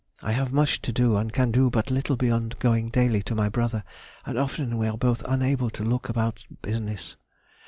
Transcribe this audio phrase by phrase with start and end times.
[0.23, 3.49] I have much to do and can do but little beyond going daily to my
[3.49, 3.83] brother,
[4.25, 7.17] and often we are both unable to look about business.